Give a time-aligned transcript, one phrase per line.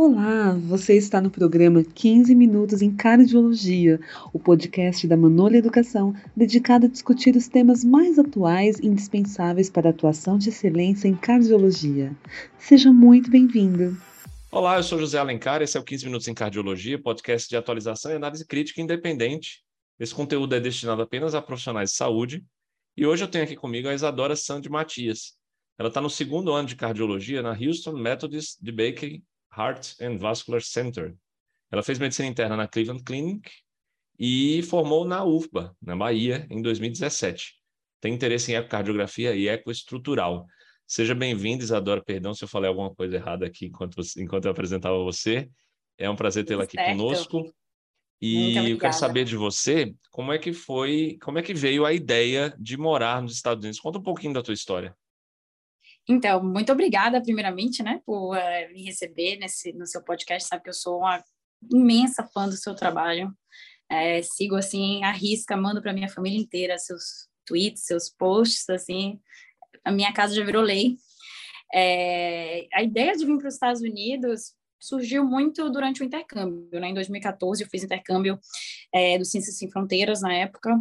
[0.00, 3.98] Olá, você está no programa 15 Minutos em Cardiologia,
[4.32, 9.88] o podcast da Manolha Educação, dedicado a discutir os temas mais atuais e indispensáveis para
[9.88, 12.16] a atuação de excelência em cardiologia.
[12.60, 14.00] Seja muito bem-vindo.
[14.52, 18.12] Olá, eu sou José Alencar, esse é o 15 Minutos em Cardiologia, podcast de atualização
[18.12, 19.64] e análise crítica independente.
[19.98, 22.44] Esse conteúdo é destinado apenas a profissionais de saúde.
[22.96, 25.32] E hoje eu tenho aqui comigo a Isadora Sandy Matias.
[25.76, 29.24] Ela está no segundo ano de cardiologia na Houston Methodist DeBakey
[29.58, 31.14] Heart and Vascular Center.
[31.70, 33.50] Ela fez medicina interna na Cleveland Clinic
[34.18, 37.54] e formou na UFBA, na Bahia, em 2017.
[38.00, 40.46] Tem interesse em ecocardiografia e ecoestrutural.
[40.86, 42.02] Seja bem-vinda, Isadora.
[42.02, 45.50] Perdão se eu falei alguma coisa errada aqui enquanto, enquanto eu apresentava você.
[45.98, 46.96] É um prazer tê-la aqui certo.
[46.96, 47.54] conosco.
[48.20, 51.92] E eu quero saber de você como é que foi, como é que veio a
[51.92, 53.80] ideia de morar nos Estados Unidos.
[53.80, 54.96] Conta um pouquinho da tua história.
[56.08, 60.48] Então, muito obrigada, primeiramente, né, por uh, me receber nesse, no seu podcast.
[60.48, 61.22] Sabe que eu sou uma
[61.70, 63.30] imensa fã do seu trabalho.
[63.90, 69.20] É, sigo, assim, a risca, mando para minha família inteira seus tweets, seus posts, assim.
[69.84, 70.96] A minha casa já virou lei.
[71.74, 76.88] É, a ideia de vir para os Estados Unidos surgiu muito durante o intercâmbio, né?
[76.88, 78.38] Em 2014 eu fiz intercâmbio
[78.94, 80.78] é, do Ciências Sem Fronteiras na época,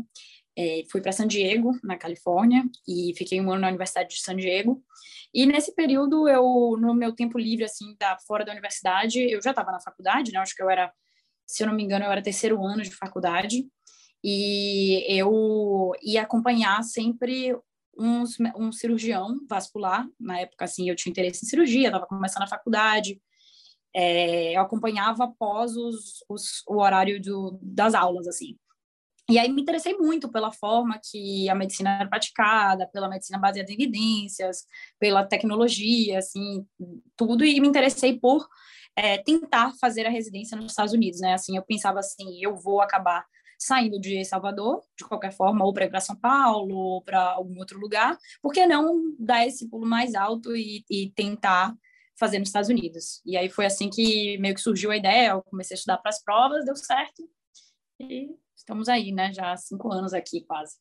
[0.57, 4.35] é, fui para San Diego, na Califórnia, e fiquei um ano na Universidade de San
[4.35, 4.83] Diego.
[5.31, 9.51] E nesse período, eu, no meu tempo livre, assim, da, fora da universidade, eu já
[9.51, 10.39] estava na faculdade, né?
[10.39, 10.91] Acho que eu era,
[11.45, 13.67] se eu não me engano, eu era terceiro ano de faculdade.
[14.23, 17.55] E eu ia acompanhar sempre
[17.95, 18.23] um,
[18.57, 20.07] um cirurgião vascular.
[20.19, 23.21] Na época, assim, eu tinha interesse em cirurgia, estava começando a faculdade.
[23.95, 28.57] É, eu acompanhava após os, os, o horário do, das aulas, assim.
[29.29, 33.69] E aí me interessei muito pela forma que a medicina era praticada, pela medicina baseada
[33.69, 34.65] em evidências,
[34.97, 36.65] pela tecnologia, assim,
[37.15, 38.47] tudo, e me interessei por
[38.95, 41.33] é, tentar fazer a residência nos Estados Unidos, né?
[41.33, 43.25] Assim, eu pensava assim, eu vou acabar
[43.59, 48.17] saindo de Salvador, de qualquer forma, ou para São Paulo, ou para algum outro lugar,
[48.41, 51.75] por que não dar esse pulo mais alto e, e tentar
[52.17, 53.21] fazer nos Estados Unidos?
[53.25, 56.09] E aí foi assim que meio que surgiu a ideia, eu comecei a estudar para
[56.09, 57.27] as provas, deu certo,
[57.99, 58.29] e
[58.67, 59.31] estamos aí, né?
[59.31, 60.75] Já há cinco anos aqui, quase.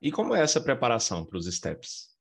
[0.00, 2.14] E como é essa preparação para os STEPs?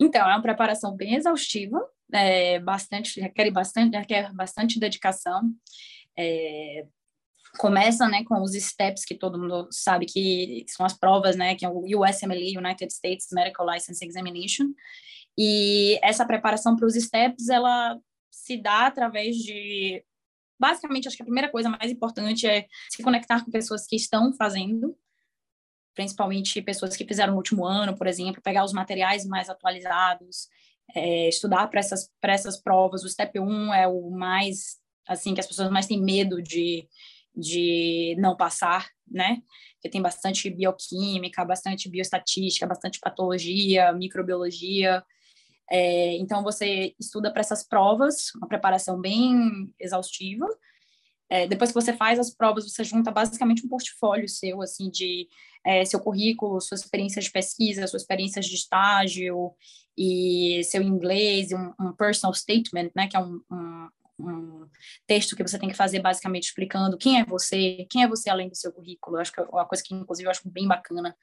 [0.00, 1.78] Então, é uma preparação bem exaustiva,
[2.10, 5.52] é, bastante, requer bastante, requer bastante dedicação.
[6.18, 6.86] É,
[7.58, 11.66] começa, né, com os STEPs, que todo mundo sabe que são as provas, né, que
[11.66, 14.72] é o USMLE, United States Medical License Examination,
[15.36, 17.98] e essa preparação para os STEPs, ela
[18.30, 20.02] se dá através de
[20.62, 24.32] basicamente, acho que a primeira coisa mais importante é se conectar com pessoas que estão
[24.32, 24.96] fazendo,
[25.92, 30.46] principalmente pessoas que fizeram no último ano, por exemplo, pegar os materiais mais atualizados,
[30.94, 33.02] é, estudar para essas, essas provas.
[33.02, 34.76] O STEP 1 é o mais,
[35.08, 36.88] assim, que as pessoas mais têm medo de,
[37.34, 39.42] de não passar, né?
[39.74, 45.02] Porque tem bastante bioquímica, bastante bioestatística, bastante patologia, microbiologia.
[45.74, 50.46] É, então, você estuda para essas provas, uma preparação bem exaustiva.
[51.30, 55.26] É, depois que você faz as provas, você junta basicamente um portfólio seu, assim, de
[55.64, 59.50] é, seu currículo, suas experiências de pesquisa, suas experiências de estágio
[59.96, 63.88] e seu inglês, um, um personal statement, né, que é um, um,
[64.20, 64.66] um,
[65.06, 68.50] texto que você tem que fazer basicamente explicando quem é você, quem é você além
[68.50, 69.16] do seu currículo.
[69.16, 71.16] Eu acho que é uma coisa que, inclusive, eu acho bem bacana.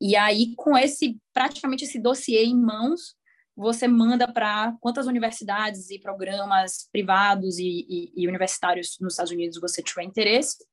[0.00, 3.18] E aí, com esse, praticamente esse dossiê em mãos,
[3.60, 9.60] você manda para quantas universidades e programas privados e, e, e, universitários nos Estados Unidos
[9.60, 10.64] você tiver interesse.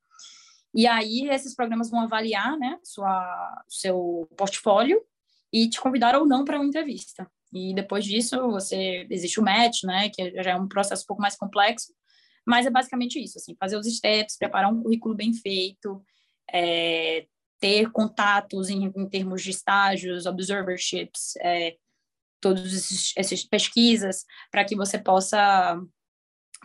[0.74, 5.02] E aí esses programas vão avaliar, né, sua seu portfólio
[5.52, 7.30] e te convidar ou não para uma entrevista.
[7.54, 11.22] E depois disso você existe o match, né, que já é um processo um pouco
[11.22, 11.94] mais complexo,
[12.46, 16.02] mas é basicamente isso, assim, fazer os steps, preparar um currículo bem feito,
[16.54, 17.26] é,
[17.60, 21.76] ter contatos em, em, termos de estágios, observerships, é,
[22.40, 25.80] todas essas pesquisas para que você possa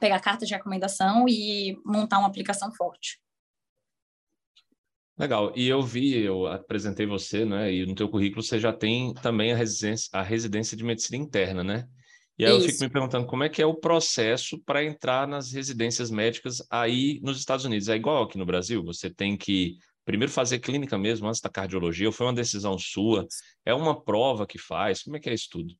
[0.00, 3.20] pegar cartas de recomendação e montar uma aplicação forte.
[5.18, 5.52] Legal.
[5.54, 7.72] E eu vi, eu apresentei você, né?
[7.72, 11.62] E no teu currículo você já tem também a residência, a residência de medicina interna,
[11.62, 11.86] né?
[12.38, 12.66] E aí Isso.
[12.66, 16.62] eu fico me perguntando como é que é o processo para entrar nas residências médicas
[16.70, 17.88] aí nos Estados Unidos.
[17.88, 18.82] É igual aqui no Brasil?
[18.84, 23.26] Você tem que primeiro fazer clínica mesmo antes da cardiologia, foi uma decisão sua?
[23.64, 25.02] É uma prova que faz?
[25.02, 25.74] Como é que é isso tudo?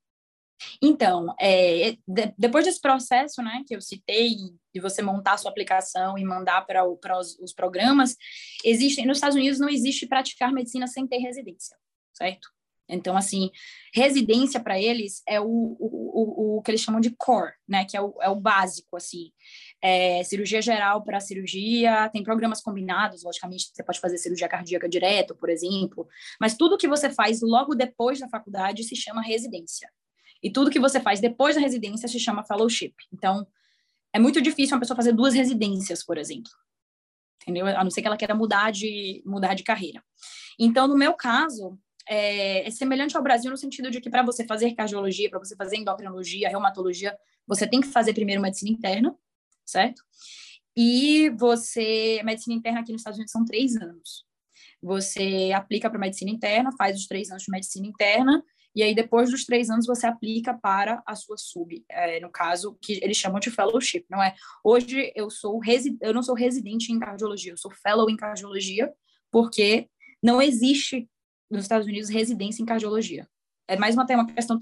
[0.81, 4.37] Então, é, de, depois desse processo, né, que eu citei,
[4.75, 8.17] de você montar a sua aplicação e mandar para os, os programas,
[8.65, 11.77] existem, nos Estados Unidos não existe praticar medicina sem ter residência,
[12.13, 12.49] certo?
[12.89, 13.51] Então, assim,
[13.95, 17.85] residência para eles é o, o, o, o, que eles chamam de core, né?
[17.85, 19.33] Que é o, é o básico, assim.
[19.85, 25.35] É, cirurgia geral para cirurgia, tem programas combinados, logicamente, você pode fazer cirurgia cardíaca direto,
[25.35, 26.07] por exemplo,
[26.41, 29.91] mas tudo que você faz logo depois da faculdade se chama residência.
[30.41, 32.95] E tudo que você faz depois da residência se chama fellowship.
[33.13, 33.47] Então,
[34.13, 36.51] é muito difícil uma pessoa fazer duas residências, por exemplo.
[37.43, 37.67] Entendeu?
[37.67, 40.03] A não ser que ela queira mudar de, mudar de carreira.
[40.59, 41.79] Então, no meu caso,
[42.09, 45.57] é, é semelhante ao Brasil no sentido de que para você fazer cardiologia, para você
[45.57, 49.15] fazer endocrinologia, reumatologia, você tem que fazer primeiro medicina interna,
[49.65, 50.03] certo?
[50.77, 54.25] E você, medicina interna aqui nos Estados Unidos são três anos.
[54.83, 58.43] Você aplica para medicina interna, faz os três anos de medicina interna,
[58.75, 62.77] e aí depois dos três anos você aplica para a sua sub, é, no caso
[62.81, 64.35] que eles chamam de fellowship, não é?
[64.65, 65.61] Hoje eu sou
[66.01, 68.93] eu não sou residente em cardiologia, eu sou fellow em cardiologia,
[69.31, 69.89] porque
[70.23, 71.09] não existe
[71.51, 73.29] nos Estados Unidos residência em cardiologia.
[73.69, 74.59] É mais uma, uma questão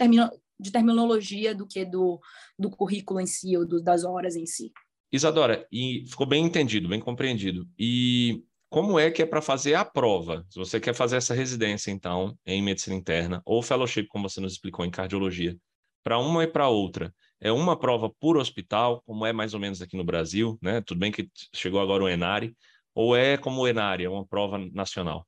[0.59, 2.21] de terminologia do que do,
[2.59, 4.73] do currículo em si ou do, das horas em si.
[5.13, 7.69] Isadora, e ficou bem entendido, bem compreendido.
[7.79, 10.47] E como é que é para fazer a prova?
[10.49, 14.53] Se você quer fazer essa residência, então, em medicina interna, ou fellowship, como você nos
[14.53, 15.57] explicou, em cardiologia,
[16.05, 19.83] para uma e para outra, é uma prova por hospital, como é mais ou menos
[19.83, 20.81] aqui no Brasil, né?
[20.81, 22.57] Tudo bem que chegou agora o ENARI,
[22.95, 25.27] ou é como o ENARI, é uma prova nacional?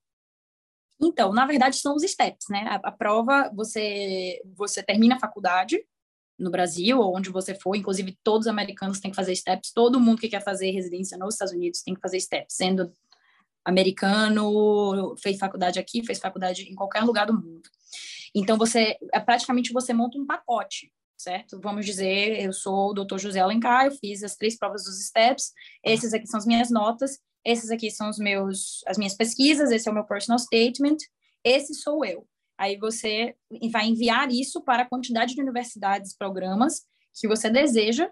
[1.00, 2.64] Então, na verdade, são os steps, né?
[2.68, 5.84] A, a, prova, você, você termina a faculdade
[6.38, 10.00] no Brasil, ou onde você for, inclusive todos os americanos têm que fazer steps, todo
[10.00, 12.92] mundo que quer fazer residência nos Estados Unidos tem que fazer steps, sendo
[13.64, 17.68] americano, fez faculdade aqui, fez faculdade em qualquer lugar do mundo.
[18.34, 21.60] Então, você, é praticamente você monta um pacote, certo?
[21.60, 25.52] Vamos dizer, eu sou o doutor José Alencar, eu fiz as três provas dos STEPS,
[25.84, 29.88] esses aqui são as minhas notas, esses aqui são os meus, as minhas pesquisas, esse
[29.88, 30.96] é o meu personal statement,
[31.44, 32.26] esse sou eu.
[32.62, 33.34] Aí você
[33.72, 36.82] vai enviar isso para a quantidade de universidades, programas
[37.12, 38.08] que você deseja.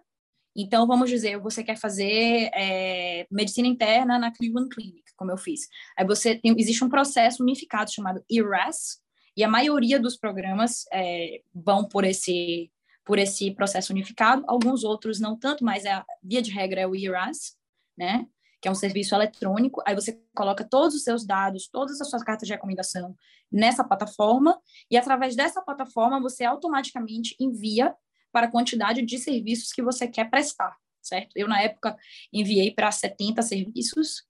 [0.57, 5.69] Então, vamos dizer, você quer fazer é, medicina interna na Cleveland Clinic, como eu fiz.
[5.97, 8.99] Aí você tem, existe um processo unificado chamado ERAS,
[9.37, 12.69] e a maioria dos programas é, vão por esse
[13.05, 14.45] por esse processo unificado.
[14.49, 17.57] Alguns outros não tanto, mas a via de regra é o ERAS,
[17.97, 18.27] né?
[18.61, 22.23] Que é um serviço eletrônico, aí você coloca todos os seus dados, todas as suas
[22.23, 23.17] cartas de recomendação
[23.51, 24.61] nessa plataforma,
[24.91, 27.95] e através dessa plataforma você automaticamente envia
[28.31, 31.37] para a quantidade de serviços que você quer prestar, certo?
[31.37, 31.97] Eu, na época,
[32.33, 34.25] enviei para 70 serviços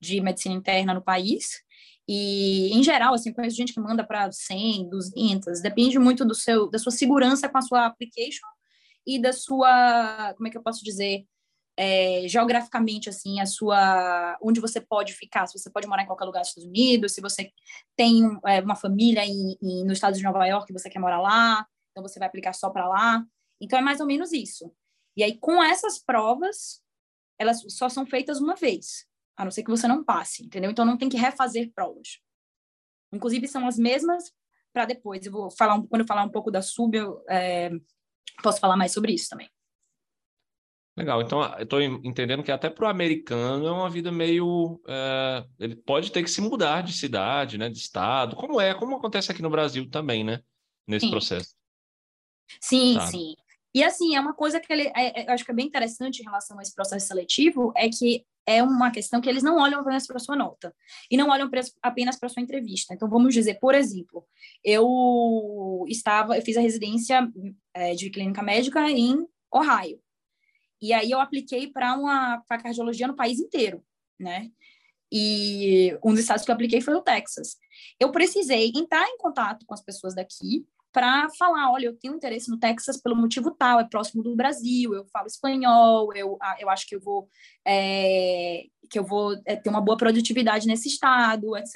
[0.00, 1.62] de medicina interna no país,
[2.06, 6.70] e, em geral, assim, conheço gente que manda para 100, 200, depende muito do seu,
[6.70, 8.46] da sua segurança com a sua application
[9.06, 11.26] e da sua, como é que eu posso dizer,
[11.76, 16.24] é, geograficamente assim a sua onde você pode ficar se você pode morar em qualquer
[16.24, 17.50] lugar dos Estados Unidos se você
[17.96, 21.66] tem é, uma família em, em, no estado de Nova York você quer morar lá
[21.90, 23.24] então você vai aplicar só para lá.
[23.60, 24.72] Então é mais ou menos isso.
[25.16, 26.82] E aí com essas provas
[27.38, 29.06] elas só são feitas uma vez
[29.36, 30.70] a não ser que você não passe entendeu?
[30.70, 32.20] Então não tem que refazer provas.
[33.12, 34.32] Inclusive são as mesmas
[34.72, 35.24] para depois.
[35.26, 37.70] Eu vou falar quando eu falar um pouco da sub eu é,
[38.42, 39.50] posso falar mais sobre isso também
[40.96, 44.80] Legal, então eu estou entendendo que até para o americano é uma vida meio.
[44.86, 48.96] É, ele pode ter que se mudar de cidade, né, de estado, como é, como
[48.96, 50.40] acontece aqui no Brasil também, né,
[50.86, 51.10] nesse sim.
[51.10, 51.56] processo.
[52.60, 53.34] Sim, sim.
[53.74, 56.20] E assim, é uma coisa que ele, é, é, eu acho que é bem interessante
[56.20, 59.80] em relação a esse processo seletivo, é que é uma questão que eles não olham
[59.80, 60.72] apenas para a sua nota
[61.10, 61.50] e não olham
[61.82, 62.94] apenas para a sua entrevista.
[62.94, 64.24] Então, vamos dizer, por exemplo,
[64.62, 67.28] eu estava, eu fiz a residência
[67.72, 70.03] é, de clínica médica em Ohio.
[70.84, 73.82] E aí eu apliquei para uma pra cardiologia no país inteiro,
[74.20, 74.50] né?
[75.10, 77.56] E um dos estados que eu apliquei foi o Texas.
[77.98, 82.50] Eu precisei entrar em contato com as pessoas daqui para falar, olha, eu tenho interesse
[82.50, 86.86] no Texas pelo motivo tal, é próximo do Brasil, eu falo espanhol, eu, eu acho
[86.86, 87.28] que eu vou
[87.66, 91.74] é, que eu vou é, ter uma boa produtividade nesse estado, etc,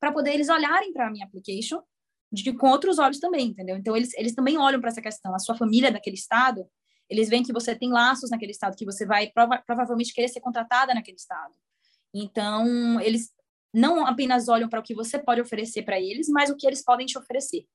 [0.00, 1.80] para poder eles olharem para a minha application
[2.32, 3.76] de, com outros olhos também, entendeu?
[3.76, 6.66] Então eles, eles também olham para essa questão, a sua família é daquele estado,
[7.12, 10.40] eles veem que você tem laços naquele estado, que você vai prova provavelmente querer ser
[10.40, 11.52] contratada naquele estado.
[12.14, 13.30] Então, eles
[13.72, 16.82] não apenas olham para o que você pode oferecer para eles, mas o que eles
[16.82, 17.66] podem te oferecer em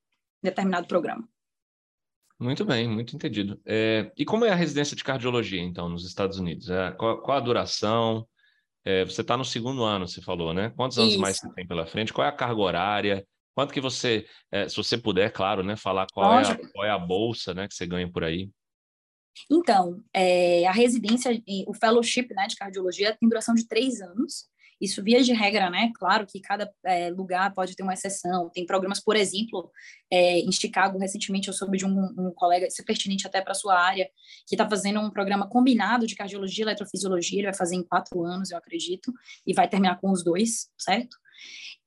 [0.41, 1.27] determinado programa.
[2.39, 3.61] Muito bem, muito entendido.
[3.63, 6.67] É, e como é a residência de cardiologia, então, nos Estados Unidos?
[6.71, 8.27] É, qual, qual, a duração?
[8.83, 10.71] É, você está no segundo ano, você falou, né?
[10.75, 11.21] Quantos anos Isso.
[11.21, 12.11] mais você tem pela frente?
[12.11, 13.27] Qual é a carga horária?
[13.53, 16.89] Quanto que você, é, se você puder, claro, né, falar qual é, a, qual é
[16.89, 18.49] a bolsa né, que você ganha por aí?
[19.49, 21.31] Então, é, a residência,
[21.67, 24.47] o fellowship né, de cardiologia tem duração de três anos,
[24.79, 25.91] Isso via de regra, né?
[25.95, 28.49] Claro que cada é, lugar pode ter uma exceção.
[28.53, 29.71] Tem programas, por exemplo,
[30.11, 33.55] é, em Chicago, recentemente eu soube de um, um colega, isso é pertinente até para
[33.55, 34.07] sua área,
[34.47, 38.23] que está fazendo um programa combinado de cardiologia e eletrofisiologia, ele vai fazer em quatro
[38.23, 39.11] anos, eu acredito,
[39.45, 41.17] e vai terminar com os dois, certo?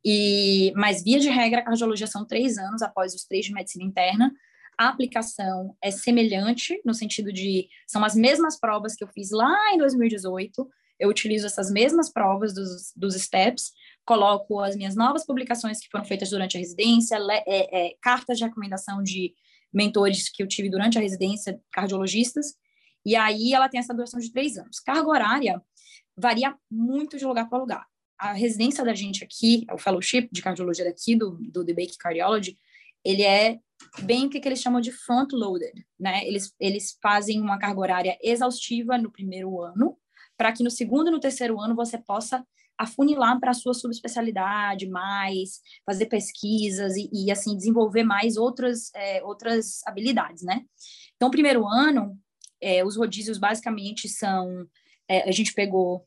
[0.05, 3.85] E, mas, via de regra, a cardiologia são três anos após os três de medicina
[3.85, 4.33] interna,
[4.81, 9.55] a aplicação é semelhante, no sentido de são as mesmas provas que eu fiz lá
[9.75, 10.67] em 2018,
[10.99, 13.73] eu utilizo essas mesmas provas dos, dos STEPS,
[14.07, 18.45] coloco as minhas novas publicações que foram feitas durante a residência, é, é, cartas de
[18.45, 19.35] recomendação de
[19.71, 22.55] mentores que eu tive durante a residência, cardiologistas,
[23.05, 24.81] e aí ela tem essa duração de três anos.
[24.81, 25.63] Carga horária
[26.17, 27.87] varia muito de lugar para lugar.
[28.19, 32.57] A residência da gente aqui, o fellowship de cardiologia daqui, do, do The Bake Cardiology,
[33.05, 33.59] ele é
[34.03, 36.27] bem o que, que eles chamam de front-loaded, né?
[36.27, 39.97] Eles, eles fazem uma carga horária exaustiva no primeiro ano,
[40.37, 42.45] para que no segundo e no terceiro ano você possa
[42.79, 49.23] afunilar para a sua subespecialidade mais, fazer pesquisas e, e assim, desenvolver mais outras, é,
[49.23, 50.65] outras habilidades, né?
[51.15, 52.19] Então, primeiro ano,
[52.59, 54.67] é, os rodízios basicamente são,
[55.07, 56.07] é, a gente pegou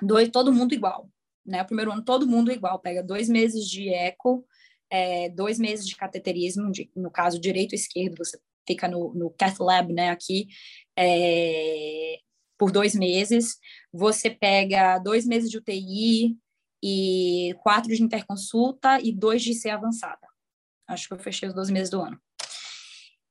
[0.00, 1.10] dois, todo mundo igual,
[1.44, 1.60] né?
[1.60, 4.46] O primeiro ano todo mundo igual, pega dois meses de eco,
[4.90, 9.58] é, dois meses de cateterismo, de, no caso direito esquerdo, você fica no, no Cath
[9.60, 10.48] Lab, né, aqui,
[10.96, 12.18] é,
[12.58, 13.58] por dois meses.
[13.92, 16.36] Você pega dois meses de UTI
[16.82, 20.26] e quatro de interconsulta e dois de C avançada.
[20.86, 22.18] Acho que eu fechei os 12 meses do ano.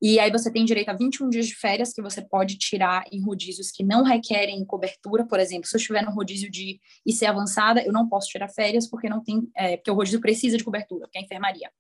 [0.02, 3.22] E aí você tem direito a 21 dias de férias que você pode tirar em
[3.22, 5.26] rodízios que não requerem cobertura.
[5.26, 8.88] Por exemplo, se eu estiver no rodízio de IC avançada, eu não posso tirar férias
[8.88, 11.72] porque não tem, é, porque o rodízio precisa de cobertura, porque é enfermaria.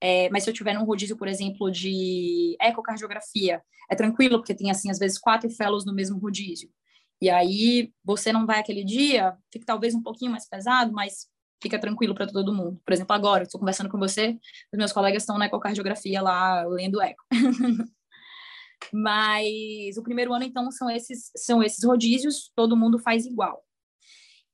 [0.00, 4.70] É, mas se eu tiver num rodízio, por exemplo, de ecocardiografia, é tranquilo, porque tem,
[4.70, 6.70] assim, às vezes quatro fellows no mesmo rodízio.
[7.20, 11.28] E aí, você não vai aquele dia, fica talvez um pouquinho mais pesado, mas
[11.62, 12.80] fica tranquilo para todo mundo.
[12.84, 14.38] Por exemplo, agora, estou conversando com você,
[14.72, 17.24] os meus colegas estão na ecocardiografia lá, lendo eco.
[18.92, 23.62] mas o primeiro ano, então, são esses, são esses rodízios, todo mundo faz igual.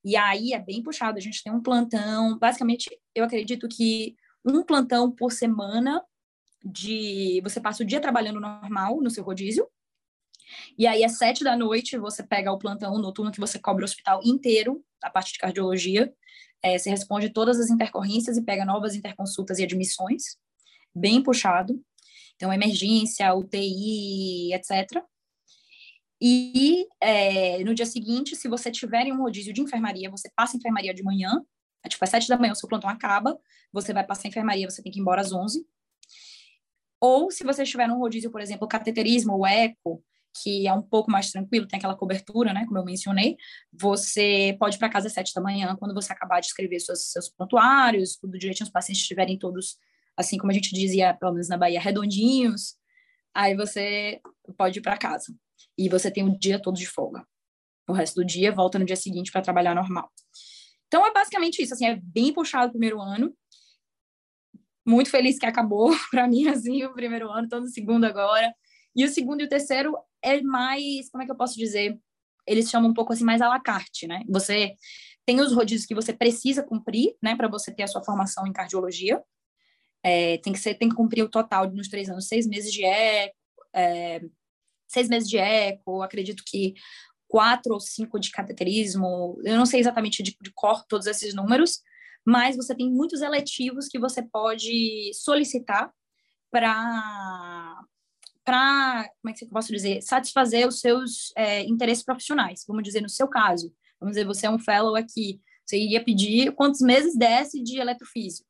[0.04, 4.62] E aí é bem puxado, a gente tem um plantão, basicamente, eu acredito que um
[4.62, 6.02] plantão por semana
[6.64, 9.68] de você passa o dia trabalhando normal no seu rodízio.
[10.78, 13.84] E aí, às sete da noite, você pega o plantão noturno que você cobre o
[13.84, 16.12] hospital inteiro, a parte de cardiologia.
[16.62, 20.36] É, você responde todas as intercorrências e pega novas interconsultas e admissões.
[20.94, 21.80] Bem puxado.
[22.36, 25.02] Então, emergência, UTI, etc.
[26.20, 30.56] E é, no dia seguinte, se você tiver em um rodízio de enfermaria, você passa
[30.56, 31.42] enfermaria de manhã,
[31.84, 33.38] é, tipo, às sete da manhã o seu plantão acaba,
[33.72, 35.66] você vai passar enfermaria, você tem que ir embora às onze.
[37.00, 40.02] Ou se você estiver num rodízio, por exemplo, cateterismo ou eco,
[40.42, 43.36] que é um pouco mais tranquilo, tem aquela cobertura, né, como eu mencionei,
[43.72, 47.10] você pode ir para casa às sete da manhã, quando você acabar de escrever seus,
[47.12, 49.76] seus prontuários, tudo direitinho, os pacientes estiverem todos,
[50.16, 52.76] assim como a gente dizia, pelo menos na Bahia, redondinhos,
[53.34, 54.20] aí você
[54.56, 55.34] pode ir para casa.
[55.78, 57.26] E você tem o dia todo de folga.
[57.88, 60.10] O resto do dia volta no dia seguinte para trabalhar normal.
[60.86, 63.34] Então é basicamente isso, assim, é bem puxado o primeiro ano.
[64.86, 68.52] Muito feliz que acabou para mim assim o primeiro ano, todo o segundo agora.
[68.94, 69.96] E o segundo e o terceiro
[70.26, 71.98] é mais, como é que eu posso dizer?
[72.46, 74.22] Eles chamam um pouco assim mais à la carte, né?
[74.28, 74.74] Você
[75.24, 78.52] tem os rodízios que você precisa cumprir, né, para você ter a sua formação em
[78.52, 79.22] cardiologia.
[80.02, 82.84] É, tem que ser, tem que cumprir o total nos três anos, seis meses de
[82.84, 83.34] eco,
[83.74, 84.20] é,
[84.86, 86.02] seis meses de eco.
[86.02, 86.74] Acredito que
[87.28, 91.80] quatro ou cinco de cateterismo, eu não sei exatamente de, de cor todos esses números,
[92.24, 95.92] mas você tem muitos eletivos que você pode solicitar
[96.50, 97.80] para
[98.46, 102.64] para, como é que eu posso dizer, satisfazer os seus é, interesses profissionais.
[102.66, 106.52] Vamos dizer, no seu caso, vamos dizer, você é um fellow aqui, você iria pedir
[106.52, 108.48] quantos meses desce de eletrofísico,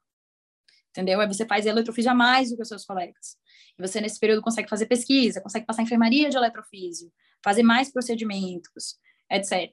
[0.91, 1.19] entendeu?
[1.19, 3.39] Aí você faz eletrofísio a mais do que os seus colegas.
[3.79, 7.11] E você, nesse período, consegue fazer pesquisa, consegue passar enfermaria de eletrofísio,
[7.43, 8.99] fazer mais procedimentos,
[9.31, 9.73] etc.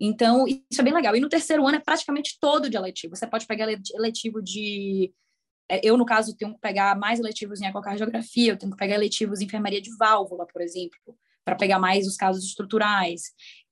[0.00, 1.14] Então, isso é bem legal.
[1.14, 3.14] E no terceiro ano é praticamente todo de eletivo.
[3.14, 5.12] Você pode pegar eletivo de.
[5.70, 8.96] É, eu, no caso, tenho que pegar mais eletivos em ecocardiografia, eu tenho que pegar
[8.96, 13.22] eletivos em enfermaria de válvula, por exemplo, para pegar mais os casos estruturais.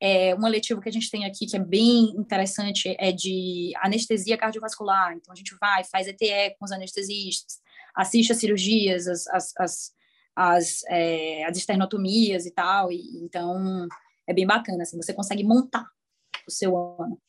[0.01, 4.39] É, um eletivo que a gente tem aqui, que é bem interessante, é de anestesia
[4.39, 5.13] cardiovascular.
[5.15, 7.59] Então, a gente vai, faz ETE com os anestesistas,
[7.95, 9.99] assiste as cirurgias, as, as, as
[10.39, 12.93] as, é, as esternotomias e tal.
[12.93, 13.89] E, então,
[14.25, 15.85] é bem bacana, assim, você consegue montar
[16.47, 17.21] o seu ano.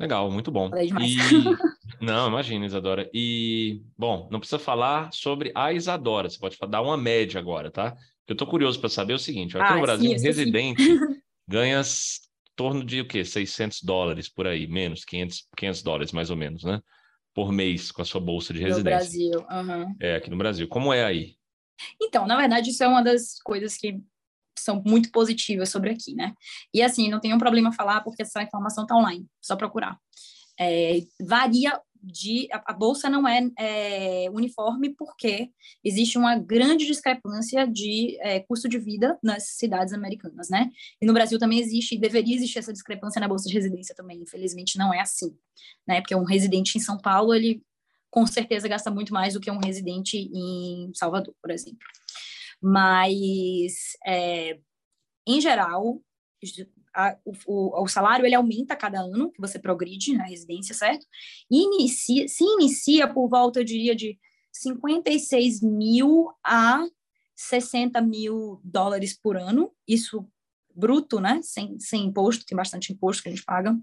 [0.00, 0.70] Legal, muito bom.
[0.78, 1.16] E...
[2.00, 3.10] Não, imagina, Isadora.
[3.12, 7.94] E, bom, não precisa falar sobre a Isadora, você pode dar uma média agora, tá?
[8.26, 10.82] Eu estou curioso para saber o seguinte: aqui ah, no Brasil, sim, residente
[11.46, 11.82] ganha
[12.56, 13.22] torno de o quê?
[13.22, 16.80] 600 dólares por aí, menos, 500, 500 dólares mais ou menos, né?
[17.34, 19.30] Por mês com a sua bolsa de residência.
[19.30, 19.96] No Brasil, uhum.
[20.00, 20.66] É, aqui no Brasil.
[20.68, 21.34] Como é aí?
[22.00, 24.00] Então, na verdade, isso é uma das coisas que
[24.60, 26.34] são muito positivas sobre aqui, né?
[26.72, 29.98] E assim, não tem um problema falar porque essa informação está online, só procurar.
[30.58, 35.50] É, varia de a, bolsa não é, é, uniforme porque
[35.84, 40.70] existe uma grande discrepância de é, custo de vida nas cidades americanas, né?
[41.00, 44.20] E no Brasil também existe, deveria existir essa discrepância na bolsa de residência também.
[44.22, 45.36] Infelizmente não é assim,
[45.86, 46.00] né?
[46.00, 47.62] Porque um residente em São Paulo ele
[48.10, 51.86] com certeza gasta muito mais do que um residente em Salvador, por exemplo.
[52.62, 54.58] Mas é,
[55.26, 56.00] em geral
[56.94, 61.06] a, o, o, salário ele aumenta a cada ano que você progride na residência, certo?
[61.50, 64.18] E inicia, se inicia por volta, eu diria, de
[64.52, 66.84] 56 mil a
[67.36, 70.26] 60 mil dólares por ano, isso
[70.74, 71.40] bruto, né?
[71.42, 73.78] Sem, sem imposto, tem bastante imposto que a gente paga.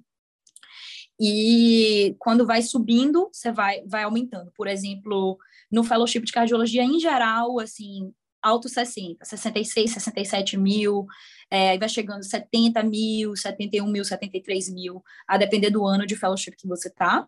[1.20, 4.52] E quando vai subindo, você vai, vai aumentando.
[4.56, 5.38] Por exemplo,
[5.72, 8.14] no fellowship de cardiologia, em geral, assim,
[8.48, 11.06] alto 60, 66, 67 mil,
[11.52, 16.16] é, aí vai chegando 70 mil, 71 mil, 73 mil, a depender do ano de
[16.16, 17.28] fellowship que você tá.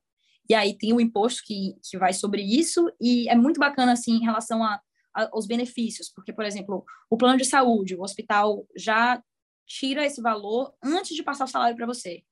[0.50, 4.14] E aí tem o imposto que, que vai sobre isso, e é muito bacana, assim,
[4.14, 4.82] em relação a,
[5.14, 9.22] a, aos benefícios, porque, por exemplo, o plano de saúde, o hospital já
[9.68, 12.24] tira esse valor antes de passar o salário para você,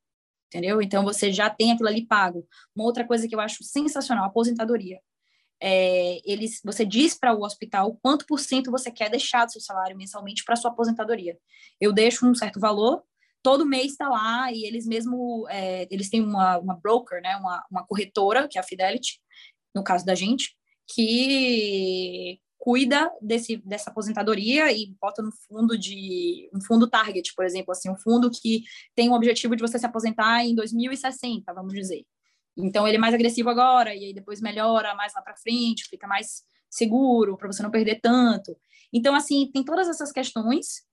[0.47, 0.81] entendeu?
[0.81, 2.47] Então, você já tem aquilo ali pago.
[2.75, 4.99] Uma outra coisa que eu acho sensacional, aposentadoria
[5.61, 9.61] é, eles, você diz para o hospital quanto por cento você quer deixar do seu
[9.61, 11.37] salário mensalmente para sua aposentadoria.
[11.79, 13.03] Eu deixo um certo valor,
[13.41, 17.63] todo mês está lá e eles mesmo, é, eles têm uma, uma broker, né, uma,
[17.71, 19.19] uma corretora, que é a Fidelity,
[19.75, 20.55] no caso da gente,
[20.87, 27.71] que cuida desse, dessa aposentadoria e bota no fundo de um fundo target, por exemplo,
[27.71, 28.63] assim, um fundo que
[28.95, 32.05] tem o objetivo de você se aposentar em 2060, vamos dizer.
[32.57, 36.07] Então ele é mais agressivo agora e aí depois melhora mais lá para frente, fica
[36.07, 38.57] mais seguro para você não perder tanto.
[38.91, 40.85] Então assim tem todas essas questões.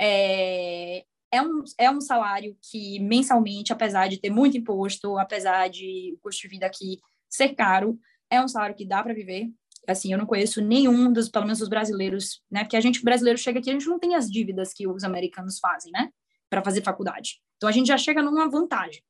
[0.00, 6.12] É, é um, é um salário que mensalmente, apesar de ter muito imposto, apesar de
[6.14, 9.48] o custo de vida aqui ser caro, é um salário que dá para viver.
[9.88, 12.64] Assim, eu não conheço nenhum dos, pelo menos dos brasileiros, né?
[12.64, 15.58] Porque a gente brasileiro chega aqui, a gente não tem as dívidas que os americanos
[15.58, 16.10] fazem, né?
[16.48, 17.40] Para fazer faculdade.
[17.56, 19.02] Então a gente já chega numa vantagem.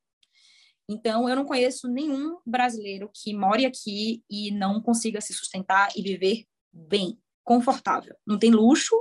[0.90, 6.02] Então, eu não conheço nenhum brasileiro que more aqui e não consiga se sustentar e
[6.02, 8.16] viver bem, confortável.
[8.26, 8.96] Não tem luxo,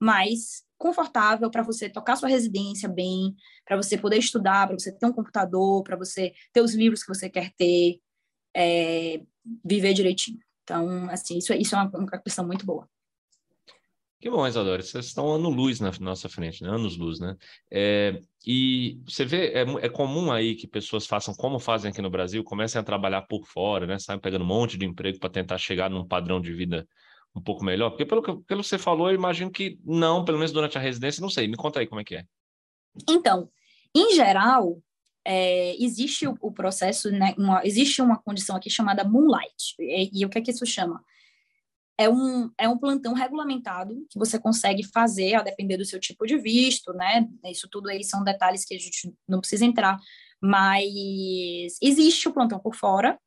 [0.00, 3.34] mas confortável para você tocar sua residência bem,
[3.66, 7.14] para você poder estudar, para você ter um computador, para você ter os livros que
[7.14, 8.00] você quer ter,
[8.54, 9.20] é,
[9.62, 10.38] viver direitinho.
[10.64, 12.88] Então, assim, isso, é, isso é uma, uma questão muito boa.
[14.18, 16.70] Que bom, Isadora, vocês estão ano-luz na nossa frente, né?
[16.70, 17.36] Anos-luz, né?
[17.70, 22.08] É, e você vê, é, é, comum aí que pessoas façam como fazem aqui no
[22.08, 23.98] Brasil, comecem a trabalhar por fora, né?
[23.98, 26.88] Saem pegando um monte de emprego para tentar chegar num padrão de vida
[27.34, 27.90] um pouco melhor?
[27.90, 30.80] Porque pelo que, pelo que você falou, eu imagino que não, pelo menos durante a
[30.80, 31.46] residência, não sei.
[31.46, 32.24] Me conta aí como é que é.
[33.06, 33.50] Então,
[33.94, 34.78] em geral,
[35.26, 37.34] é, existe o, o processo, né?
[37.36, 39.74] Uma, existe uma condição aqui chamada moonlight.
[39.78, 41.04] E, e o que é que isso chama?
[41.98, 46.26] É um, é um plantão regulamentado que você consegue fazer a depender do seu tipo
[46.26, 47.26] de visto, né?
[47.44, 49.98] Isso tudo aí são detalhes que a gente não precisa entrar,
[50.40, 53.18] mas existe o plantão por fora,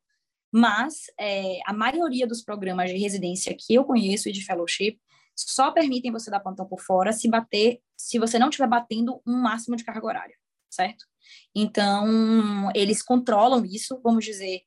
[0.52, 4.98] mas é, a maioria dos programas de residência que eu conheço e de fellowship
[5.34, 9.36] só permitem você dar plantão por fora se bater, se você não estiver batendo um
[9.36, 10.36] máximo de carga horária,
[10.68, 11.04] certo?
[11.54, 14.62] Então, eles controlam isso, vamos dizer,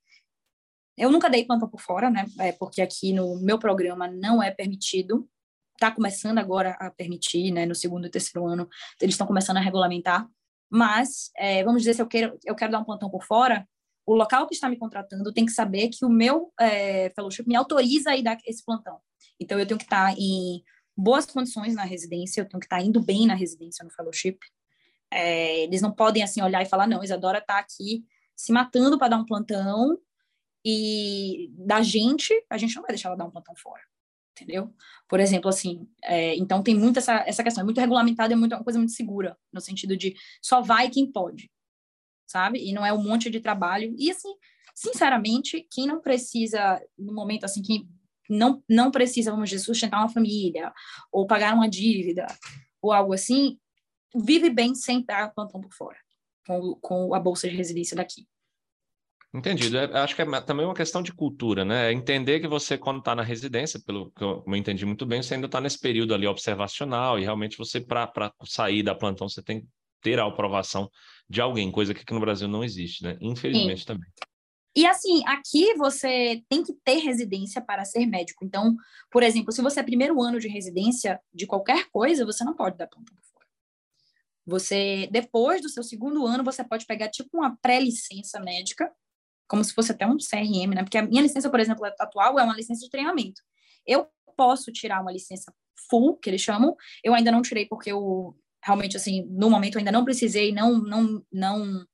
[0.98, 2.26] eu nunca dei plantão por fora, né?
[2.40, 5.28] É porque aqui no meu programa não é permitido.
[5.74, 7.66] Está começando agora a permitir, né?
[7.66, 8.68] No segundo e terceiro ano,
[9.02, 10.28] eles estão começando a regulamentar.
[10.70, 13.68] Mas, é, vamos dizer, se eu quero, eu quero dar um plantão por fora,
[14.06, 17.56] o local que está me contratando tem que saber que o meu é, fellowship me
[17.56, 19.00] autoriza a ir dar esse plantão.
[19.40, 20.64] Então, eu tenho que estar em
[20.96, 24.38] boas condições na residência, eu tenho que estar indo bem na residência, no fellowship.
[25.12, 29.10] É, eles não podem, assim, olhar e falar, não, Isadora está aqui se matando para
[29.10, 29.98] dar um plantão
[30.66, 33.82] e da gente, a gente não vai deixar ela dar um plantão fora,
[34.32, 34.74] entendeu?
[35.08, 38.56] Por exemplo, assim, é, então tem muito essa, essa questão, é muito regulamentada, é muito,
[38.56, 41.52] uma coisa muito segura, no sentido de só vai quem pode,
[42.26, 42.60] sabe?
[42.60, 43.94] E não é um monte de trabalho.
[43.98, 44.34] E, assim,
[44.74, 47.88] sinceramente, quem não precisa, no momento, assim, que
[48.30, 50.74] não, não precisa, vamos dizer, sustentar uma família,
[51.12, 52.26] ou pagar uma dívida,
[52.82, 53.60] ou algo assim,
[54.16, 55.98] vive bem sem dar plantão por fora,
[56.48, 58.28] com, com a bolsa de residência daqui.
[59.34, 59.78] Entendido.
[59.78, 61.90] É, acho que é também uma questão de cultura, né?
[61.90, 65.24] É entender que você, quando está na residência, pelo que eu, eu, entendi muito bem,
[65.24, 68.12] você ainda está nesse período ali observacional e realmente você, para
[68.46, 69.68] sair da plantão, você tem
[70.04, 70.92] ter a aprovação
[71.28, 73.18] de alguém, coisa que aqui no Brasil não existe, né?
[73.22, 73.86] Infelizmente Sim.
[73.88, 74.10] também.
[74.76, 78.44] E assim, aqui você tem que ter residência para ser médico.
[78.44, 78.76] Então,
[79.10, 82.78] por exemplo, se você é primeiro ano de residência de qualquer coisa, você não pode
[82.78, 83.48] dar plantão por fora.
[84.46, 88.92] Você, depois do seu segundo ano, você pode pegar tipo uma pré-licença médica,
[89.54, 90.82] como se fosse até um CRM, né?
[90.82, 93.40] Porque a minha licença, por exemplo, atual é uma licença de treinamento.
[93.86, 95.54] Eu posso tirar uma licença
[95.88, 96.76] full, que eles chamam.
[97.04, 100.80] Eu ainda não tirei porque eu realmente assim, no momento eu ainda não precisei, não
[100.80, 101.86] não não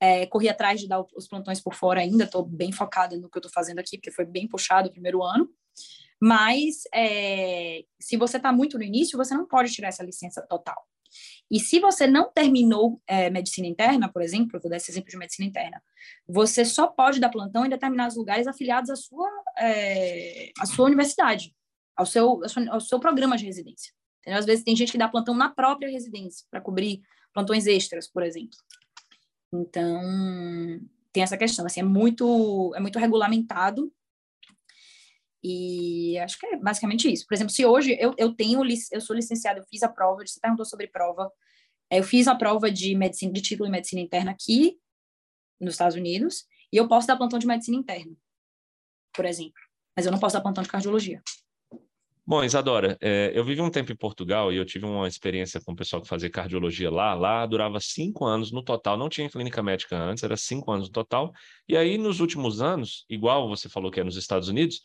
[0.00, 3.38] é, corri atrás de dar os plantões por fora ainda, estou bem focada no que
[3.38, 5.50] eu estou fazendo aqui, porque foi bem puxado o primeiro ano.
[6.20, 10.76] Mas é, se você está muito no início, você não pode tirar essa licença total.
[11.50, 15.16] E se você não terminou é, medicina interna, por exemplo, vou dar esse exemplo de
[15.16, 15.82] medicina interna,
[16.26, 19.28] você só pode dar plantão em determinados lugares afiliados à sua,
[19.58, 21.54] é, à sua universidade,
[21.96, 23.92] ao seu, ao seu, ao seu programa de residência.
[24.20, 24.38] Entendeu?
[24.38, 27.00] Às vezes tem gente que dá plantão na própria residência, para cobrir
[27.32, 28.58] plantões extras, por exemplo.
[29.52, 30.02] Então,
[31.12, 33.90] tem essa questão, assim, é muito, é muito regulamentado
[35.42, 37.26] e acho que é basicamente isso.
[37.26, 38.60] Por exemplo, se hoje eu, eu tenho,
[38.92, 41.30] eu sou licenciada, eu fiz a prova, você perguntou sobre prova,
[41.90, 44.78] eu fiz a prova de medicina, de título em medicina interna aqui
[45.60, 48.14] nos Estados Unidos, e eu posso dar plantão de medicina interna,
[49.14, 49.60] por exemplo,
[49.96, 51.22] mas eu não posso dar plantão de cardiologia.
[52.28, 55.72] Bom, Isadora, é, eu vivi um tempo em Portugal e eu tive uma experiência com
[55.72, 57.14] o pessoal que fazia cardiologia lá.
[57.14, 60.92] Lá durava cinco anos no total, não tinha clínica médica antes, era cinco anos no
[60.92, 61.32] total.
[61.66, 64.82] E aí, nos últimos anos, igual você falou que é nos Estados Unidos,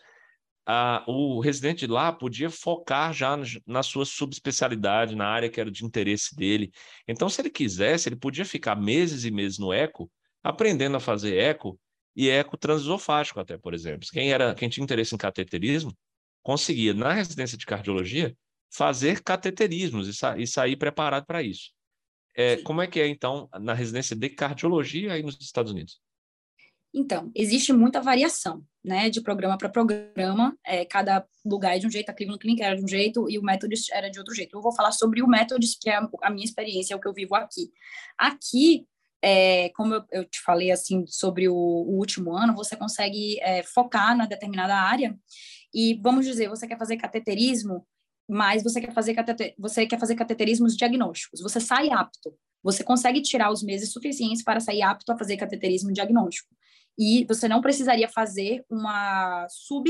[0.65, 5.69] a, o residente de lá podia focar já na sua subespecialidade, na área que era
[5.69, 6.71] de interesse dele.
[7.07, 10.09] Então, se ele quisesse, ele podia ficar meses e meses no eco,
[10.43, 11.79] aprendendo a fazer eco
[12.15, 14.07] e eco transesofágico até, por exemplo.
[14.11, 15.95] Quem, era, quem tinha interesse em cateterismo
[16.41, 18.35] conseguia, na residência de cardiologia,
[18.71, 21.71] fazer cateterismos e, sa e sair preparado para isso.
[22.35, 26.01] É, como é que é, então, na residência de cardiologia aí nos Estados Unidos?
[26.93, 30.57] Então, existe muita variação, né, de programa para programa.
[30.65, 33.39] É, cada lugar é de um jeito, a Cleveland Clinic era de um jeito e
[33.39, 34.55] o Methodist era de outro jeito.
[34.55, 37.13] Eu vou falar sobre o Methodist, que é a, minha experiência, é o que eu
[37.13, 37.71] vivo aqui.
[38.17, 38.85] Aqui,
[39.21, 44.17] é, como eu, te falei, assim, sobre o, o último ano, você consegue é, focar
[44.17, 45.17] na determinada área
[45.73, 47.87] e vamos dizer, você quer fazer cateterismo,
[48.29, 49.15] mas você quer fazer
[49.57, 51.41] você quer fazer cateterismos diagnósticos.
[51.41, 52.33] Você sai apto.
[52.61, 56.52] Você consegue tirar os meses suficientes para sair apto a fazer cateterismo diagnóstico.
[56.97, 59.89] E você não precisaria fazer uma sub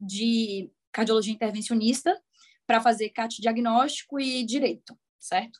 [0.00, 2.20] de cardiologia intervencionista
[2.66, 5.58] para fazer CAT diagnóstico e direito, certo?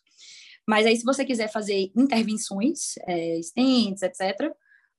[0.66, 4.52] Mas aí, se você quiser fazer intervenções, é, stents, etc.,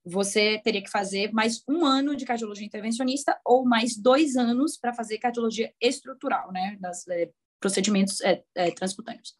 [0.04, 4.92] você teria que fazer mais um ano de cardiologia intervencionista ou mais dois anos para
[4.92, 9.34] fazer cardiologia estrutural, né, das é, procedimentos é, é, transcutâneos.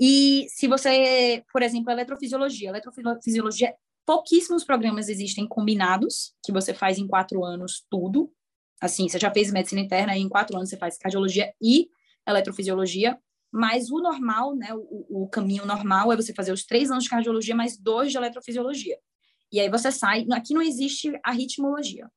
[0.00, 3.74] E se você, por exemplo, eletrofisiologia, eletrofisiologia,
[4.06, 8.32] pouquíssimos programas existem combinados, que você faz em quatro anos tudo.
[8.80, 11.88] Assim, você já fez medicina interna e em quatro anos você faz cardiologia e
[12.26, 13.18] eletrofisiologia,
[13.52, 17.10] mas o normal, né, o, o caminho normal é você fazer os três anos de
[17.10, 18.98] cardiologia mais dois de eletrofisiologia.
[19.52, 20.26] E aí você sai.
[20.32, 22.10] Aqui não existe a ritmologia,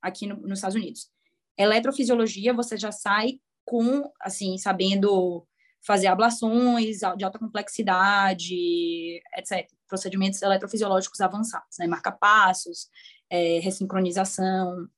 [0.00, 1.10] aqui no, nos Estados Unidos.
[1.56, 5.46] Eletrofisiologia, você já sai com, assim, sabendo
[5.86, 9.68] fazer ablações de alta complexidade, etc.
[9.86, 11.86] Procedimentos eletrofisiológicos avançados, né?
[11.86, 12.88] Marca-passos,
[13.30, 14.88] é, ressincronização,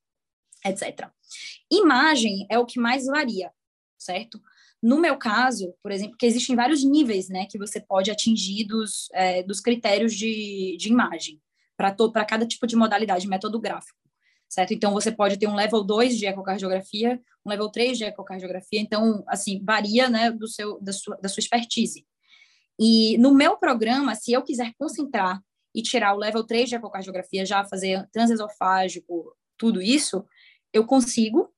[0.64, 1.08] etc.
[1.70, 3.52] Imagem é o que mais varia,
[3.98, 4.40] certo?
[4.82, 9.08] No meu caso, por exemplo, que existem vários níveis, né, que você pode atingir dos,
[9.12, 11.40] é, dos critérios de, de imagem
[11.76, 13.98] para cada tipo de modalidade, método gráfico,
[14.50, 14.74] certo?
[14.74, 19.22] Então, você pode ter um level 2 de ecocardiografia, um level 3 de ecocardiografia, então,
[19.28, 22.04] assim, varia, né, do seu, da sua, da sua expertise.
[22.78, 25.40] E no meu programa, se eu quiser concentrar
[25.72, 30.26] e tirar o level 3 de ecocardiografia, já fazer transesofágico, tudo isso,
[30.72, 31.48] eu consigo,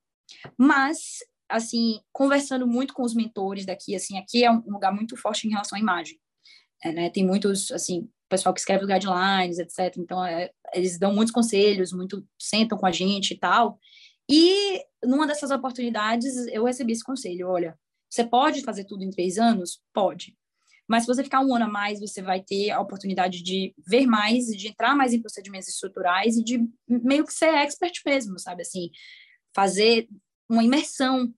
[0.59, 5.46] mas, assim, conversando muito com os mentores daqui, assim, aqui é um lugar muito forte
[5.46, 6.20] em relação à imagem.
[6.85, 7.11] É, né?
[7.11, 9.97] Tem muitos, assim, pessoal que escreve os guidelines, etc.
[9.99, 13.79] Então, é, eles dão muitos conselhos, muito sentam com a gente e tal.
[14.29, 19.38] E numa dessas oportunidades, eu recebi esse conselho: olha, você pode fazer tudo em três
[19.38, 19.81] anos?
[19.92, 20.37] Pode.
[20.88, 24.07] Mas se você ficar um ano a mais, você vai ter a oportunidade de ver
[24.07, 28.62] mais, de entrar mais em procedimentos estruturais e de meio que ser expert mesmo, sabe?
[28.62, 28.90] Assim,
[29.55, 30.09] fazer
[30.49, 31.33] uma imersão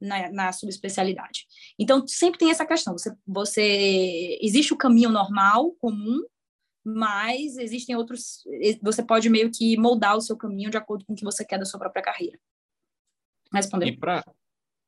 [0.00, 1.46] na, na subespecialidade.
[1.78, 2.92] Então, sempre tem essa questão.
[2.92, 6.22] Você, você existe o caminho normal, comum,
[6.94, 8.44] mas existem outros.
[8.82, 11.58] Você pode meio que moldar o seu caminho de acordo com o que você quer
[11.58, 12.38] da sua própria carreira.
[13.52, 13.88] Respondeu.
[13.88, 14.24] E para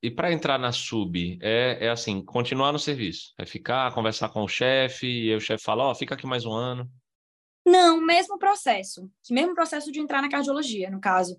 [0.03, 3.35] e para entrar na sub, é, é assim, continuar no serviço?
[3.37, 6.27] É ficar, conversar com o chefe, e aí o chefe fala, ó, oh, fica aqui
[6.27, 6.91] mais um ano?
[7.67, 9.11] Não, mesmo processo.
[9.31, 11.39] Mesmo processo de entrar na cardiologia, no caso.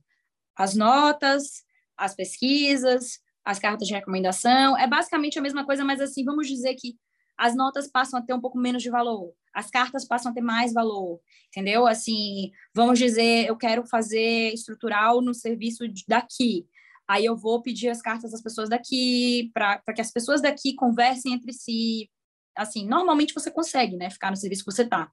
[0.55, 1.63] As notas,
[1.97, 6.75] as pesquisas, as cartas de recomendação, é basicamente a mesma coisa, mas assim, vamos dizer
[6.75, 6.95] que
[7.37, 10.41] as notas passam a ter um pouco menos de valor, as cartas passam a ter
[10.41, 11.87] mais valor, entendeu?
[11.87, 16.67] Assim, vamos dizer, eu quero fazer estrutural no serviço daqui.
[17.07, 21.33] Aí eu vou pedir as cartas das pessoas daqui, para que as pessoas daqui conversem
[21.33, 22.09] entre si.
[22.55, 25.11] Assim, normalmente você consegue, né, ficar no serviço que você está.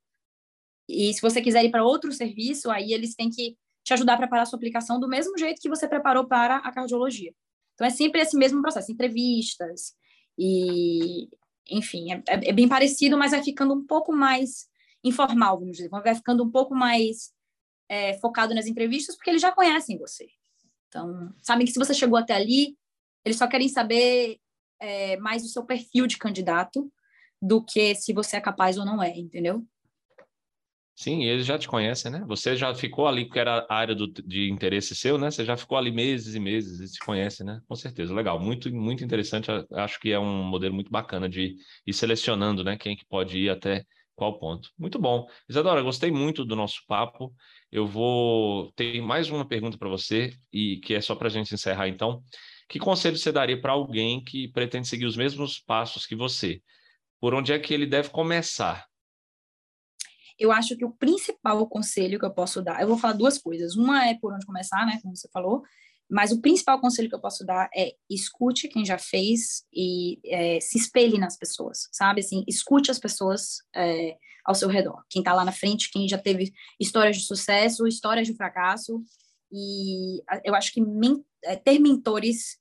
[0.88, 4.18] E se você quiser ir para outro serviço, aí eles têm que te ajudar a
[4.18, 7.32] preparar a sua aplicação do mesmo jeito que você preparou para a cardiologia.
[7.74, 9.94] Então, é sempre esse mesmo processo, entrevistas
[10.38, 11.28] e,
[11.68, 14.68] enfim, é, é, é bem parecido, mas vai ficando um pouco mais
[15.04, 17.32] informal, vamos dizer, vai ficando um pouco mais
[17.88, 20.28] é, focado nas entrevistas, porque eles já conhecem você.
[20.88, 22.76] Então, sabem que se você chegou até ali,
[23.24, 24.38] eles só querem saber
[24.80, 26.90] é, mais o seu perfil de candidato
[27.40, 29.64] do que se você é capaz ou não é, entendeu?
[31.00, 32.24] Sim, eles já te conhecem, né?
[32.26, 35.30] Você já ficou ali, porque era a área do, de interesse seu, né?
[35.30, 37.60] Você já ficou ali meses e meses e se conhece, né?
[37.68, 38.40] Com certeza, legal.
[38.40, 39.48] Muito, muito interessante.
[39.74, 41.54] Acho que é um modelo muito bacana de
[41.86, 42.76] ir selecionando, né?
[42.76, 43.84] Quem que pode ir até
[44.16, 44.70] qual ponto.
[44.76, 45.28] Muito bom.
[45.48, 47.32] Isadora, gostei muito do nosso papo.
[47.70, 51.54] Eu vou ter mais uma pergunta para você, e que é só para a gente
[51.54, 52.20] encerrar, então.
[52.68, 56.60] Que conselho você daria para alguém que pretende seguir os mesmos passos que você?
[57.20, 58.87] Por onde é que ele deve começar?
[60.38, 63.74] Eu acho que o principal conselho que eu posso dar, eu vou falar duas coisas.
[63.76, 65.62] Uma é por onde começar, né, como você falou,
[66.08, 70.58] mas o principal conselho que eu posso dar é escute quem já fez e é,
[70.58, 72.20] se espelhe nas pessoas, sabe?
[72.20, 75.04] Assim, escute as pessoas é, ao seu redor.
[75.10, 79.02] Quem está lá na frente, quem já teve histórias de sucesso, histórias de fracasso.
[79.52, 82.58] E eu acho que men é, ter mentores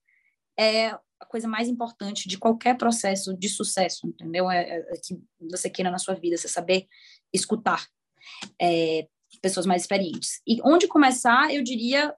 [0.60, 4.50] é a coisa mais importante de qualquer processo de sucesso, entendeu?
[4.50, 6.88] É, é, é que você queira na sua vida, você saber
[7.34, 7.88] escutar
[8.62, 9.08] é,
[9.42, 10.42] pessoas mais experientes.
[10.48, 12.14] E onde começar, eu diria,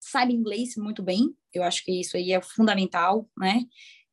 [0.00, 3.64] saiba inglês muito bem, eu acho que isso aí é fundamental, né?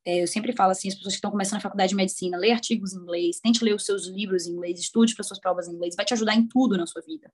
[0.04, 2.52] É, eu sempre falo assim, as pessoas que estão começando a faculdade de medicina, lê
[2.52, 5.72] artigos em inglês, tente ler os seus livros em inglês, estude para suas provas em
[5.72, 7.30] inglês, vai te ajudar em tudo na sua vida.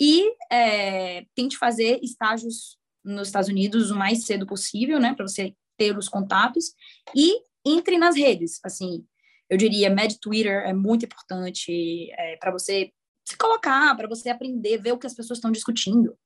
[0.00, 5.54] E é, tente fazer estágios nos Estados Unidos o mais cedo possível, né, para você
[5.78, 6.74] ter os contatos
[7.16, 9.06] e entre nas redes, assim,
[9.48, 12.92] eu diria, Med Twitter é muito importante é, para você
[13.26, 16.16] se colocar, para você aprender, ver o que as pessoas estão discutindo,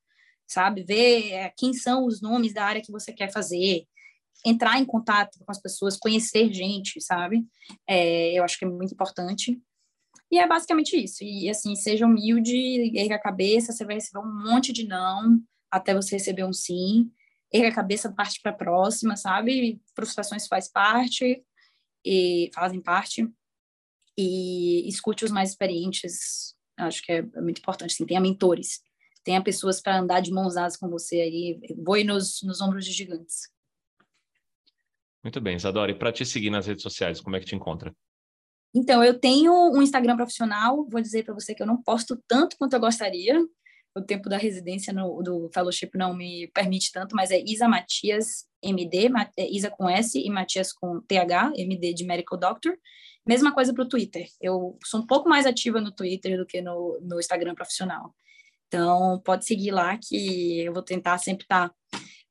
[0.47, 0.83] sabe?
[0.83, 3.85] Ver é, quem são os nomes da área que você quer fazer,
[4.45, 7.45] entrar em contato com as pessoas, conhecer gente, sabe?
[7.89, 9.61] É, eu acho que é muito importante.
[10.31, 11.23] E é basicamente isso.
[11.23, 15.95] E assim, seja humilde, erga a cabeça, você vai receber um monte de não até
[15.95, 17.11] você receber um sim.
[17.53, 19.81] Erga a cabeça, parte para a próxima, sabe?
[19.95, 21.45] Frustrações faz parte,
[22.05, 23.29] e fazem parte
[24.17, 26.55] e escute os mais experientes.
[26.77, 27.93] Acho que é, muito importante.
[27.93, 28.83] Assim, tenha mentores,
[29.25, 32.93] tenha pessoas para andar de mãos dadas com você aí, voe nos, nos ombros de
[32.93, 33.51] gigantes.
[35.23, 35.93] Muito bem, Isadora.
[35.93, 37.95] E para te seguir nas redes sociais, como é que te encontra?
[38.75, 40.85] Então, eu tenho um Instagram profissional.
[40.89, 43.39] Vou dizer para você que eu não posto tanto quanto eu gostaria
[43.95, 48.47] o tempo da residência no, do fellowship não me permite tanto, mas é Isa Matias
[48.63, 52.77] MD, é Isa com S e Matias com TH, MD de Medical Doctor.
[53.27, 54.27] Mesma coisa para o Twitter.
[54.41, 58.15] Eu sou um pouco mais ativa no Twitter do que no, no Instagram profissional.
[58.67, 61.75] Então, pode seguir lá que eu vou tentar sempre estar tá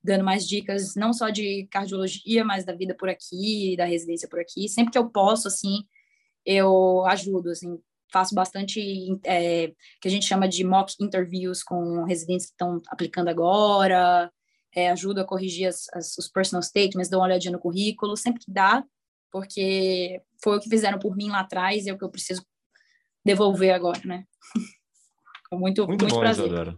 [0.03, 4.39] dando mais dicas, não só de cardiologia, mas da vida por aqui, da residência por
[4.39, 4.67] aqui.
[4.67, 5.83] Sempre que eu posso, assim,
[6.45, 7.79] eu ajudo, assim,
[8.11, 13.29] faço bastante é, que a gente chama de mock interviews com residentes que estão aplicando
[13.29, 14.31] agora,
[14.75, 18.41] é, ajudo a corrigir as, as, os personal statements, dou uma olhadinha no currículo, sempre
[18.43, 18.83] que dá,
[19.31, 22.45] porque foi o que fizeram por mim lá atrás e é o que eu preciso
[23.25, 24.25] devolver agora, né?
[25.49, 26.45] Com muito, muito, muito bom, prazer.
[26.45, 26.77] Isadora.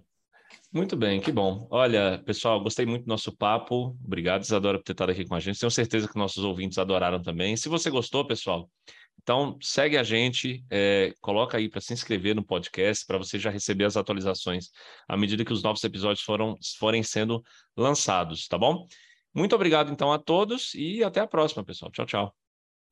[0.74, 1.68] Muito bem, que bom.
[1.70, 3.96] Olha, pessoal, gostei muito do nosso papo.
[4.04, 5.60] Obrigado, Isadora, por ter estado aqui com a gente.
[5.60, 7.56] Tenho certeza que nossos ouvintes adoraram também.
[7.56, 8.68] Se você gostou, pessoal,
[9.24, 13.50] então, segue a gente, é, coloca aí para se inscrever no podcast, para você já
[13.50, 14.70] receber as atualizações
[15.08, 17.42] à medida que os novos episódios foram, forem sendo
[17.76, 18.86] lançados, tá bom?
[19.34, 21.90] Muito obrigado, então, a todos e até a próxima, pessoal.
[21.92, 22.43] Tchau, tchau.